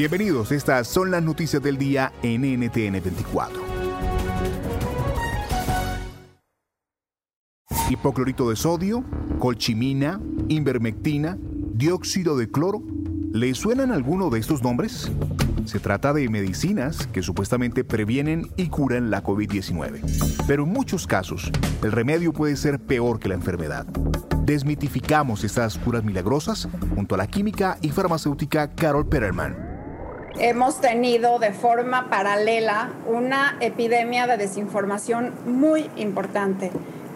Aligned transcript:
Bienvenidos, 0.00 0.50
estas 0.50 0.88
son 0.88 1.10
las 1.10 1.22
noticias 1.22 1.62
del 1.62 1.76
día 1.76 2.10
en 2.22 2.40
NTN 2.40 3.02
24. 3.02 3.62
Hipoclorito 7.90 8.48
de 8.48 8.56
sodio, 8.56 9.04
colchimina, 9.38 10.18
invermectina, 10.48 11.36
dióxido 11.74 12.38
de 12.38 12.50
cloro. 12.50 12.82
¿Le 13.34 13.52
suenan 13.52 13.92
alguno 13.92 14.30
de 14.30 14.40
estos 14.40 14.62
nombres? 14.62 15.12
Se 15.66 15.80
trata 15.80 16.14
de 16.14 16.30
medicinas 16.30 17.06
que 17.08 17.20
supuestamente 17.20 17.84
previenen 17.84 18.50
y 18.56 18.68
curan 18.68 19.10
la 19.10 19.22
COVID-19. 19.22 20.46
Pero 20.46 20.62
en 20.62 20.70
muchos 20.70 21.06
casos, 21.06 21.52
el 21.82 21.92
remedio 21.92 22.32
puede 22.32 22.56
ser 22.56 22.80
peor 22.80 23.20
que 23.20 23.28
la 23.28 23.34
enfermedad. 23.34 23.84
Desmitificamos 24.46 25.44
estas 25.44 25.76
curas 25.76 26.04
milagrosas 26.04 26.68
junto 26.94 27.16
a 27.16 27.18
la 27.18 27.26
química 27.26 27.76
y 27.82 27.90
farmacéutica 27.90 28.74
Carol 28.74 29.06
Perelman. 29.06 29.69
Hemos 30.38 30.80
tenido 30.80 31.38
de 31.38 31.52
forma 31.52 32.08
paralela 32.08 32.92
una 33.06 33.56
epidemia 33.60 34.26
de 34.26 34.36
desinformación 34.36 35.34
muy 35.44 35.90
importante. 35.96 36.70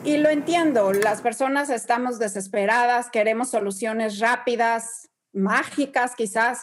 Y 0.04 0.18
lo 0.18 0.28
entiendo, 0.28 0.92
las 0.92 1.22
personas 1.22 1.70
estamos 1.70 2.18
desesperadas, 2.18 3.08
queremos 3.10 3.50
soluciones 3.50 4.18
rápidas, 4.18 5.08
mágicas 5.32 6.14
quizás, 6.14 6.62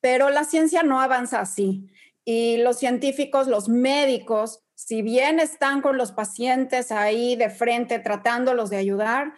pero 0.00 0.30
la 0.30 0.44
ciencia 0.44 0.82
no 0.82 1.00
avanza 1.00 1.40
así. 1.40 1.88
Y 2.24 2.56
los 2.58 2.78
científicos, 2.78 3.46
los 3.46 3.68
médicos, 3.68 4.64
si 4.74 5.02
bien 5.02 5.38
están 5.38 5.82
con 5.82 5.96
los 5.96 6.12
pacientes 6.12 6.90
ahí 6.90 7.36
de 7.36 7.50
frente 7.50 7.98
tratándolos 7.98 8.70
de 8.70 8.78
ayudar, 8.78 9.34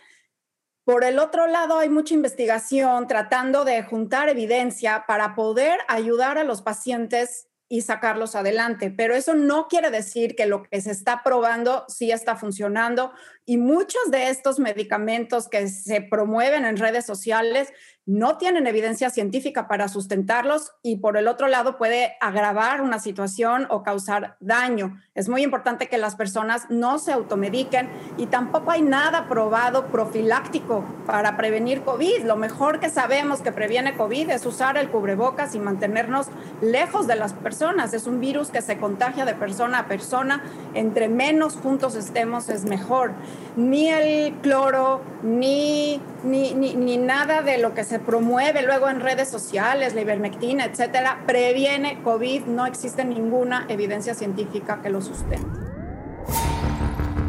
por 0.85 1.05
el 1.05 1.19
otro 1.19 1.47
lado, 1.47 1.79
hay 1.79 1.89
mucha 1.89 2.15
investigación 2.15 3.07
tratando 3.07 3.65
de 3.65 3.83
juntar 3.85 4.29
evidencia 4.29 5.05
para 5.07 5.35
poder 5.35 5.79
ayudar 5.89 6.39
a 6.39 6.45
los 6.45 6.61
pacientes 6.61 7.49
y 7.69 7.81
sacarlos 7.81 8.35
adelante. 8.35 8.91
Pero 8.91 9.15
eso 9.15 9.33
no 9.35 9.69
quiere 9.69 9.91
decir 9.91 10.35
que 10.35 10.45
lo 10.47 10.65
que 10.65 10.81
se 10.81 10.91
está 10.91 11.23
probando 11.23 11.85
sí 11.89 12.11
está 12.11 12.37
funcionando 12.37 13.13
y 13.47 13.57
muchos 13.57 14.11
de 14.11 14.29
estos 14.29 14.59
medicamentos 14.59 15.49
que 15.49 15.69
se 15.69 16.03
promueven 16.03 16.65
en 16.65 16.77
redes 16.77 17.07
sociales 17.07 17.73
no 18.05 18.37
tienen 18.37 18.67
evidencia 18.67 19.11
científica 19.11 19.69
para 19.69 19.87
sustentarlos 19.87 20.73
y 20.83 20.97
por 20.97 21.17
el 21.17 21.29
otro 21.29 21.47
lado 21.47 21.79
puede 21.79 22.17
agravar 22.21 22.81
una 22.81 22.99
situación 22.99 23.67
o 23.71 23.85
causar 23.85 24.37
daño. 24.41 25.01
Es 25.15 25.29
muy 25.29 25.43
importante 25.43 25.89
que 25.89 25.99
las 25.99 26.17
personas 26.17 26.67
no 26.69 26.99
se 26.99 27.13
automediquen 27.13 27.89
y 28.17 28.27
tampoco 28.27 28.73
hay 28.73 28.83
nada 28.83 29.29
probado 29.29 29.87
profiláctico 29.87 30.85
para 31.07 31.37
prevenir 31.37 31.83
COVID. 31.83 32.25
Lo 32.25 32.37
mejor 32.37 32.81
que 32.81 32.91
sabemos 32.91 33.41
que 33.41 33.53
previene 33.53 33.97
COVID 33.97 34.31
es 34.31 34.47
usar 34.47 34.77
el 34.79 34.89
cubrebocas 34.89 35.55
y 35.55 35.61
mantenernos 35.61 36.27
lejos 36.61 37.07
de 37.07 37.15
las 37.15 37.35
personas. 37.35 37.95
Es 37.95 38.07
un 38.07 38.19
virus 38.19 38.51
que 38.51 38.63
se 38.63 38.79
contagia 38.79 39.25
de 39.25 39.35
persona 39.35 39.81
a 39.81 39.87
persona. 39.87 40.43
Entre 40.75 41.09
menos 41.09 41.55
juntos 41.55 41.95
estemos 41.95 42.49
es 42.49 42.65
mejor. 42.65 43.13
Ni 43.55 43.91
el 43.91 44.35
cloro, 44.41 45.03
ni, 45.23 46.01
ni, 46.25 46.55
ni, 46.55 46.75
ni 46.75 46.97
nada 46.97 47.43
de 47.43 47.59
lo 47.59 47.75
que 47.75 47.85
se 47.85 47.92
se 47.93 47.99
promueve 47.99 48.63
luego 48.63 48.89
en 48.89 49.01
redes 49.01 49.29
sociales, 49.29 49.95
la 49.95 50.01
ivermectina, 50.01 50.65
etcétera, 50.65 51.25
previene 51.27 52.03
COVID. 52.03 52.47
No 52.47 52.65
existe 52.65 53.05
ninguna 53.05 53.67
evidencia 53.69 54.15
científica 54.15 54.81
que 54.81 54.89
lo 54.89 55.03
sustente. 55.03 55.47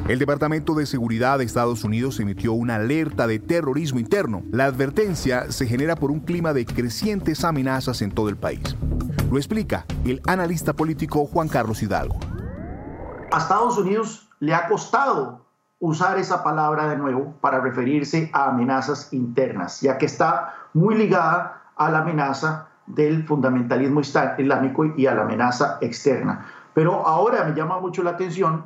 El 0.07 0.19
Departamento 0.19 0.73
de 0.73 0.85
Seguridad 0.85 1.40
de 1.40 1.44
Estados 1.44 1.84
Unidos 1.84 2.18
emitió 2.22 2.53
una 2.53 2.75
alerta 2.75 3.28
de 3.28 3.40
terrorismo 3.40 4.00
interno. 4.00 4.44
La 4.53 4.63
advertencia 4.63 5.52
se 5.52 5.68
genera 5.68 5.97
por 5.97 6.12
un 6.12 6.22
clima 6.22 6.53
de 6.53 6.66
crecientes 6.66 7.44
amenazas 7.44 8.02
en 8.02 8.12
todo 8.12 8.29
el 8.29 8.38
país. 8.38 8.78
Lo 9.29 9.38
explica 9.38 9.85
el 10.06 10.22
analista 10.25 10.72
político 10.72 11.25
Juan 11.25 11.50
Carlos 11.50 11.84
Hidalgo. 11.84 12.18
A 13.34 13.38
Estados 13.38 13.78
Unidos 13.78 14.29
le 14.40 14.53
ha 14.53 14.69
costado 14.69 15.46
usar 15.84 16.18
esa 16.18 16.42
palabra 16.44 16.88
de 16.88 16.96
nuevo 16.96 17.34
para 17.42 17.60
referirse 17.60 18.30
a 18.32 18.46
amenazas 18.46 19.12
internas, 19.12 19.82
ya 19.82 19.98
que 19.98 20.06
está 20.06 20.54
muy 20.74 20.96
ligada 20.96 21.62
a 21.76 21.92
la 21.92 22.00
amenaza 22.00 22.70
del 22.86 23.26
fundamentalismo 23.26 24.00
islámico 24.00 24.86
y 24.96 25.08
a 25.08 25.14
la 25.14 25.24
amenaza 25.24 25.80
externa. 25.82 26.46
Pero 26.74 27.06
ahora 27.06 27.44
me 27.44 27.54
llama 27.54 27.82
mucho 27.82 28.02
la 28.02 28.12
atención 28.12 28.64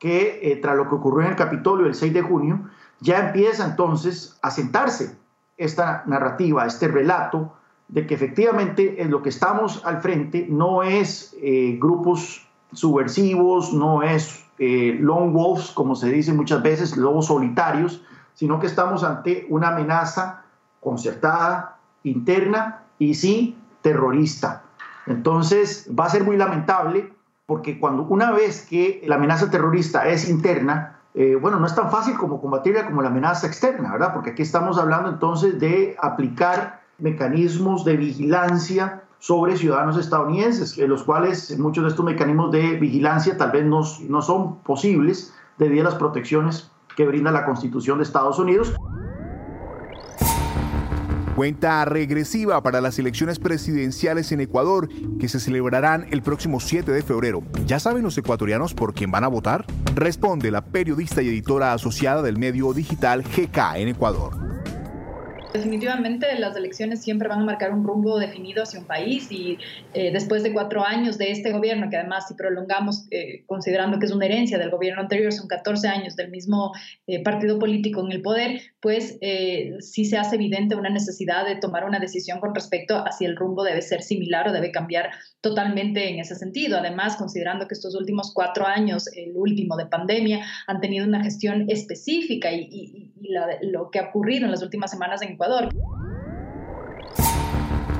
que 0.00 0.40
eh, 0.42 0.56
tras 0.56 0.76
lo 0.76 0.88
que 0.88 0.96
ocurrió 0.96 1.26
en 1.26 1.30
el 1.30 1.36
Capitolio 1.36 1.86
el 1.86 1.94
6 1.94 2.12
de 2.12 2.22
junio, 2.22 2.68
ya 2.98 3.28
empieza 3.28 3.64
entonces 3.64 4.36
a 4.42 4.50
sentarse 4.50 5.16
esta 5.56 6.02
narrativa, 6.06 6.66
este 6.66 6.88
relato 6.88 7.52
de 7.86 8.08
que 8.08 8.14
efectivamente 8.14 9.00
en 9.00 9.12
lo 9.12 9.22
que 9.22 9.28
estamos 9.28 9.86
al 9.86 10.02
frente 10.02 10.48
no 10.50 10.82
es 10.82 11.36
eh, 11.40 11.78
grupos 11.80 12.44
subversivos, 12.72 13.72
no 13.72 14.02
es 14.02 14.45
eh, 14.58 14.98
wolves, 15.02 15.70
como 15.70 15.94
se 15.94 16.10
dice 16.10 16.32
muchas 16.32 16.62
veces, 16.62 16.96
lobos 16.96 17.26
solitarios, 17.26 18.02
sino 18.34 18.60
que 18.60 18.66
estamos 18.66 19.04
ante 19.04 19.46
una 19.48 19.68
amenaza 19.68 20.44
concertada, 20.80 21.78
interna 22.02 22.82
y 22.98 23.14
sí 23.14 23.56
terrorista. 23.82 24.62
Entonces 25.06 25.88
va 25.98 26.06
a 26.06 26.10
ser 26.10 26.24
muy 26.24 26.36
lamentable 26.36 27.12
porque 27.46 27.78
cuando 27.78 28.02
una 28.04 28.32
vez 28.32 28.66
que 28.66 29.02
la 29.06 29.14
amenaza 29.16 29.50
terrorista 29.50 30.06
es 30.08 30.28
interna, 30.28 31.00
eh, 31.14 31.36
bueno, 31.40 31.58
no 31.58 31.66
es 31.66 31.74
tan 31.74 31.90
fácil 31.90 32.16
como 32.16 32.40
combatirla 32.40 32.86
como 32.86 33.02
la 33.02 33.08
amenaza 33.08 33.46
externa, 33.46 33.92
¿verdad? 33.92 34.12
Porque 34.12 34.30
aquí 34.30 34.42
estamos 34.42 34.78
hablando 34.78 35.08
entonces 35.08 35.58
de 35.58 35.96
aplicar 36.02 36.82
mecanismos 36.98 37.84
de 37.84 37.96
vigilancia 37.96 39.02
sobre 39.18 39.56
ciudadanos 39.56 39.96
estadounidenses, 39.98 40.76
los 40.78 41.02
cuales 41.02 41.58
muchos 41.58 41.84
de 41.84 41.90
estos 41.90 42.04
mecanismos 42.04 42.52
de 42.52 42.76
vigilancia 42.76 43.36
tal 43.36 43.50
vez 43.50 43.64
no, 43.64 43.82
no 44.08 44.22
son 44.22 44.58
posibles 44.58 45.34
debido 45.58 45.86
a 45.86 45.90
las 45.90 45.98
protecciones 45.98 46.70
que 46.96 47.06
brinda 47.06 47.30
la 47.30 47.44
Constitución 47.44 47.98
de 47.98 48.04
Estados 48.04 48.38
Unidos. 48.38 48.74
Cuenta 51.36 51.84
regresiva 51.84 52.62
para 52.62 52.80
las 52.80 52.98
elecciones 52.98 53.38
presidenciales 53.38 54.32
en 54.32 54.40
Ecuador 54.40 54.88
que 55.20 55.28
se 55.28 55.38
celebrarán 55.38 56.06
el 56.10 56.22
próximo 56.22 56.60
7 56.60 56.90
de 56.90 57.02
febrero. 57.02 57.42
¿Ya 57.66 57.78
saben 57.78 58.04
los 58.04 58.16
ecuatorianos 58.16 58.72
por 58.72 58.94
quién 58.94 59.10
van 59.10 59.24
a 59.24 59.28
votar? 59.28 59.66
Responde 59.94 60.50
la 60.50 60.64
periodista 60.64 61.20
y 61.20 61.28
editora 61.28 61.74
asociada 61.74 62.22
del 62.22 62.38
medio 62.38 62.72
digital 62.72 63.22
GK 63.22 63.76
en 63.76 63.88
Ecuador. 63.88 64.45
Definitivamente 65.52 66.38
las 66.38 66.56
elecciones 66.56 67.02
siempre 67.02 67.28
van 67.28 67.40
a 67.40 67.44
marcar 67.44 67.72
un 67.72 67.84
rumbo 67.84 68.18
definido 68.18 68.62
hacia 68.62 68.80
un 68.80 68.86
país 68.86 69.30
y 69.30 69.58
eh, 69.94 70.10
después 70.12 70.42
de 70.42 70.52
cuatro 70.52 70.84
años 70.84 71.18
de 71.18 71.30
este 71.30 71.52
gobierno, 71.52 71.88
que 71.88 71.96
además 71.96 72.28
si 72.28 72.34
prolongamos, 72.34 73.06
eh, 73.10 73.44
considerando 73.46 73.98
que 73.98 74.06
es 74.06 74.12
una 74.12 74.26
herencia 74.26 74.58
del 74.58 74.70
gobierno 74.70 75.00
anterior, 75.00 75.32
son 75.32 75.48
14 75.48 75.88
años 75.88 76.16
del 76.16 76.30
mismo 76.30 76.72
eh, 77.06 77.22
partido 77.22 77.58
político 77.58 78.04
en 78.04 78.12
el 78.12 78.22
poder, 78.22 78.60
pues 78.80 79.18
sí 79.80 80.04
se 80.04 80.16
hace 80.16 80.36
evidente 80.36 80.76
una 80.76 80.90
necesidad 80.90 81.44
de 81.44 81.56
tomar 81.56 81.84
una 81.84 81.98
decisión 81.98 82.38
con 82.38 82.54
respecto 82.54 82.96
a 82.96 83.10
si 83.10 83.24
el 83.24 83.36
rumbo 83.36 83.64
debe 83.64 83.82
ser 83.82 84.02
similar 84.02 84.48
o 84.48 84.52
debe 84.52 84.70
cambiar 84.70 85.10
totalmente 85.40 86.08
en 86.08 86.20
ese 86.20 86.34
sentido. 86.34 86.78
Además, 86.78 87.16
considerando 87.16 87.66
que 87.66 87.74
estos 87.74 87.94
últimos 87.94 88.32
cuatro 88.34 88.66
años, 88.66 89.08
el 89.14 89.36
último 89.36 89.76
de 89.76 89.86
pandemia, 89.86 90.44
han 90.66 90.80
tenido 90.80 91.06
una 91.06 91.22
gestión 91.22 91.66
específica 91.68 92.52
y, 92.52 93.12
lo 93.62 93.90
que 93.90 93.98
ha 93.98 94.08
ocurrido 94.08 94.44
en 94.44 94.52
las 94.52 94.62
últimas 94.62 94.90
semanas 94.90 95.20
en 95.22 95.35
Ecuador, 95.36 95.68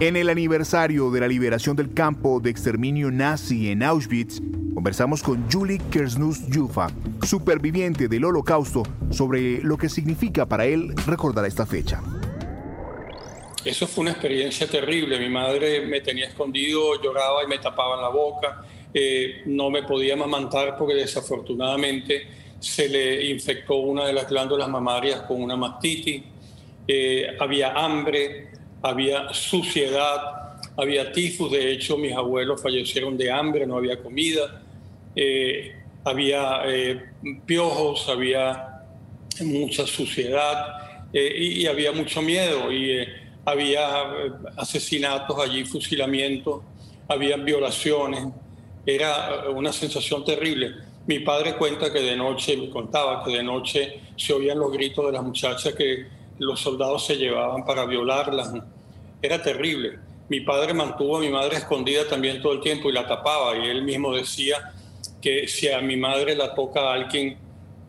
en 0.01 0.17
el 0.17 0.31
aniversario 0.31 1.11
de 1.11 1.21
la 1.21 1.29
liberación 1.29 1.77
del 1.77 1.93
campo 1.93 2.41
de 2.41 2.49
exterminio 2.49 3.11
nazi 3.11 3.69
en 3.69 3.83
Auschwitz, 3.83 4.41
conversamos 4.73 5.23
con 5.23 5.45
Julie 5.53 5.79
Kersnus-Jufa, 5.91 6.89
superviviente 7.27 8.09
del 8.09 8.25
holocausto, 8.25 8.85
sobre 9.11 9.63
lo 9.63 9.77
que 9.77 9.91
significa 9.91 10.47
para 10.47 10.65
él 10.65 10.95
recordar 11.07 11.45
esta 11.45 11.67
fecha. 11.67 12.01
Eso 13.63 13.87
fue 13.87 14.03
una 14.03 14.13
experiencia 14.13 14.67
terrible. 14.67 15.19
Mi 15.19 15.29
madre 15.29 15.85
me 15.85 16.01
tenía 16.01 16.29
escondido, 16.29 17.03
lloraba 17.03 17.45
y 17.45 17.49
me 17.49 17.59
tapaba 17.59 18.01
la 18.01 18.09
boca. 18.09 18.65
Eh, 18.95 19.43
no 19.45 19.69
me 19.69 19.83
podía 19.83 20.15
amamantar 20.15 20.79
porque 20.79 20.95
desafortunadamente 20.95 22.29
se 22.59 22.89
le 22.89 23.27
infectó 23.27 23.75
una 23.75 24.07
de 24.07 24.15
las 24.15 24.27
glándulas 24.27 24.71
mamarias 24.71 25.21
con 25.23 25.43
una 25.43 25.55
mastitis. 25.55 26.23
Eh, 26.89 27.37
había 27.41 27.73
hambre, 27.73 28.49
había 28.83 29.33
suciedad, 29.33 30.59
había 30.77 31.11
tifus, 31.13 31.51
de 31.51 31.73
hecho 31.73 31.97
mis 31.97 32.15
abuelos 32.15 32.63
fallecieron 32.63 33.17
de 33.17 33.31
hambre, 33.31 33.67
no 33.67 33.77
había 33.77 34.01
comida, 34.01 34.63
eh, 35.15 35.75
había 36.05 36.63
eh, 36.67 37.03
piojos, 37.45 38.09
había 38.09 38.83
mucha 39.41 39.87
suciedad 39.87 41.09
y, 41.13 41.63
y, 41.63 41.67
había 41.67 41.93
mucho 41.93 42.23
miedo. 42.23 42.73
Y 42.73 43.05
había 43.45 43.87
asesinatos 44.57 45.39
allí, 45.39 45.65
fusilamientos, 45.65 46.63
había 47.09 47.37
violaciones, 47.37 48.27
era 48.85 49.51
una 49.51 49.73
sensación 49.73 50.25
terrible. 50.25 50.75
Mi 51.07 51.21
padre 51.21 51.57
cuenta 51.57 51.93
que 51.93 52.01
de 52.01 52.17
noche, 52.17 52.57
me 52.57 52.71
contaba 52.71 53.25
que 53.25 53.37
de 53.37 53.43
noche 53.43 54.01
se 54.17 54.33
oían 54.33 54.59
los 54.59 54.73
gritos 54.73 55.07
de 55.07 55.13
las 55.13 55.23
muchachas 55.23 55.75
que 55.75 56.16
los 56.39 56.61
soldados 56.61 57.07
se 57.07 57.17
llevaban 57.17 57.65
para 57.65 57.85
violarlas. 57.85 58.53
Era 59.23 59.43
terrible. 59.43 59.99
Mi 60.29 60.41
padre 60.41 60.75
mantuvo 60.75 61.19
a 61.19 61.21
mi 61.21 61.29
madre 61.29 61.57
escondida 61.57 62.07
también 62.09 62.43
todo 62.43 62.53
el 62.53 62.61
tiempo 62.61 62.89
y 62.91 62.93
la 62.93 63.07
tapaba 63.07 63.57
y 63.57 63.69
él 63.69 63.83
mismo 63.83 64.15
decía 64.15 64.73
que 65.23 65.47
si 65.47 65.69
a 65.69 65.81
mi 65.81 65.97
madre 65.97 66.35
la 66.35 66.55
toca 66.55 66.93
alguien, 66.93 67.39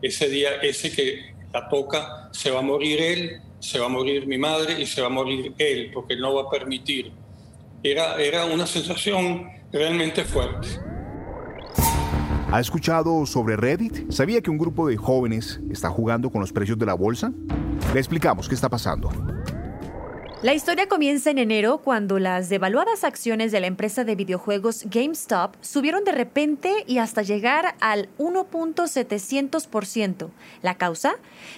ese 0.00 0.28
día, 0.28 0.56
ese 0.62 0.92
que 0.92 1.34
la 1.52 1.68
toca, 1.68 2.28
se 2.32 2.50
va 2.50 2.60
a 2.60 2.62
morir 2.62 3.00
él, 3.00 3.40
se 3.58 3.78
va 3.78 3.86
a 3.86 3.88
morir 3.88 4.26
mi 4.26 4.38
madre 4.38 4.80
y 4.80 4.86
se 4.86 5.00
va 5.00 5.08
a 5.08 5.10
morir 5.10 5.52
él, 5.58 5.90
porque 5.92 6.14
él 6.14 6.20
no 6.20 6.34
va 6.34 6.42
a 6.42 6.50
permitir. 6.50 7.12
Era, 7.82 8.16
era 8.22 8.44
una 8.46 8.66
sensación 8.66 9.48
realmente 9.72 10.24
fuerte. 10.24 10.68
¿Ha 12.50 12.60
escuchado 12.60 13.26
sobre 13.26 13.56
Reddit? 13.56 14.10
¿Sabía 14.10 14.40
que 14.40 14.50
un 14.50 14.58
grupo 14.58 14.88
de 14.88 14.96
jóvenes 14.96 15.60
está 15.70 15.90
jugando 15.90 16.30
con 16.30 16.40
los 16.40 16.52
precios 16.52 16.78
de 16.78 16.86
la 16.86 16.94
bolsa? 16.94 17.32
Le 17.94 18.00
explicamos 18.00 18.48
qué 18.48 18.54
está 18.54 18.68
pasando. 18.68 19.10
La 20.40 20.54
historia 20.54 20.86
comienza 20.86 21.30
en 21.30 21.38
enero 21.38 21.78
cuando 21.78 22.20
las 22.20 22.48
devaluadas 22.48 23.02
acciones 23.02 23.50
de 23.50 23.58
la 23.58 23.66
empresa 23.66 24.04
de 24.04 24.14
videojuegos 24.14 24.84
GameStop 24.84 25.56
subieron 25.62 26.04
de 26.04 26.12
repente 26.12 26.84
y 26.86 26.98
hasta 26.98 27.22
llegar 27.22 27.74
al 27.80 28.08
1.700%. 28.18 30.30
¿La 30.62 30.76
causa? 30.76 31.14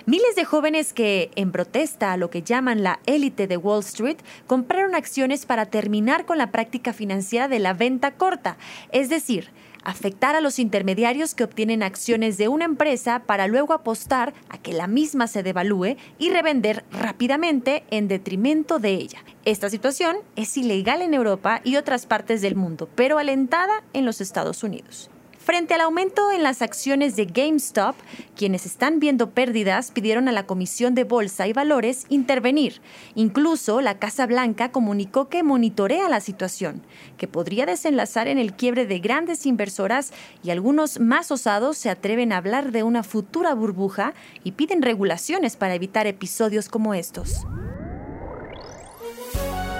Miles 0.06 0.34
de 0.34 0.46
jóvenes 0.46 0.94
que, 0.94 1.30
en 1.34 1.52
protesta 1.52 2.12
a 2.12 2.16
lo 2.16 2.30
que 2.30 2.42
llaman 2.42 2.82
la 2.82 3.00
élite 3.04 3.46
de 3.46 3.58
Wall 3.58 3.80
Street, 3.80 4.16
compraron 4.46 4.94
acciones 4.94 5.44
para 5.44 5.66
terminar 5.66 6.24
con 6.24 6.38
la 6.38 6.50
práctica 6.50 6.94
financiera 6.94 7.48
de 7.48 7.58
la 7.58 7.74
venta 7.74 8.12
corta, 8.12 8.56
es 8.92 9.10
decir, 9.10 9.50
afectar 9.82 10.34
a 10.36 10.40
los 10.40 10.58
intermediarios 10.58 11.34
que 11.34 11.44
obtienen 11.44 11.82
acciones 11.82 12.36
de 12.38 12.48
una 12.48 12.64
empresa 12.64 13.22
para 13.26 13.46
luego 13.46 13.72
apostar 13.72 14.34
a 14.48 14.58
que 14.58 14.72
la 14.72 14.86
misma 14.86 15.26
se 15.26 15.42
devalúe 15.42 15.96
y 16.18 16.30
revender 16.30 16.84
rápidamente 16.90 17.84
en 17.90 18.08
detrimento 18.08 18.78
de 18.78 18.90
ella. 18.90 19.24
Esta 19.44 19.70
situación 19.70 20.16
es 20.36 20.56
ilegal 20.56 21.02
en 21.02 21.14
Europa 21.14 21.60
y 21.64 21.76
otras 21.76 22.06
partes 22.06 22.42
del 22.42 22.56
mundo, 22.56 22.88
pero 22.94 23.18
alentada 23.18 23.82
en 23.92 24.04
los 24.04 24.20
Estados 24.20 24.62
Unidos. 24.62 25.10
Frente 25.50 25.75
al 25.75 25.81
aumento 25.81 26.31
en 26.31 26.44
las 26.44 26.62
acciones 26.62 27.17
de 27.17 27.25
GameStop, 27.25 27.97
quienes 28.37 28.67
están 28.67 29.00
viendo 29.00 29.31
pérdidas 29.31 29.91
pidieron 29.91 30.29
a 30.29 30.32
la 30.32 30.47
Comisión 30.47 30.94
de 30.94 31.02
Bolsa 31.02 31.49
y 31.49 31.52
Valores 31.52 32.06
intervenir. 32.08 32.81
Incluso 33.17 33.81
la 33.81 33.99
Casa 33.99 34.29
Blanca 34.29 34.70
comunicó 34.70 35.29
que 35.29 35.43
monitorea 35.43 36.08
la 36.08 36.20
situación, 36.20 36.82
que 37.17 37.26
podría 37.26 37.67
desenlazar 37.67 38.29
en 38.29 38.38
el 38.38 38.52
quiebre 38.52 38.87
de 38.87 39.00
grandes 39.00 39.44
inversoras 39.44 40.12
y 40.44 40.50
algunos 40.50 41.00
más 41.00 41.32
osados 41.32 41.76
se 41.79 41.91
atreven 41.91 42.32
a 42.32 42.37
hablar 42.37 42.70
de 42.70 42.85
una 42.85 43.02
futura 43.02 43.52
burbuja 43.52 44.14
y 44.44 44.52
piden 44.52 44.82
regulaciones 44.82 45.56
para 45.56 45.75
evitar 45.75 46.06
episodios 46.06 46.69
como 46.69 46.94
estos. 46.94 47.44